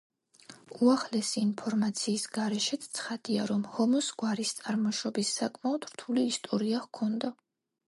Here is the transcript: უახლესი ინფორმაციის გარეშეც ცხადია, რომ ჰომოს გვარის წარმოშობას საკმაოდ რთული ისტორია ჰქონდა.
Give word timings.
უახლესი 0.85 1.37
ინფორმაციის 1.47 2.23
გარეშეც 2.37 2.87
ცხადია, 3.01 3.45
რომ 3.53 3.63
ჰომოს 3.77 4.09
გვარის 4.23 4.57
წარმოშობას 4.63 5.37
საკმაოდ 5.43 5.89
რთული 5.93 6.27
ისტორია 6.33 6.85
ჰქონდა. 6.89 7.35